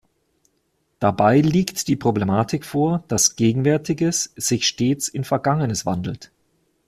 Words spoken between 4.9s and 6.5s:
in Vergangenes wandelt.